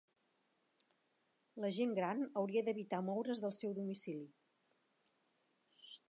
[1.65, 5.93] La gent gran hauria d'evitar moure's del seu domicili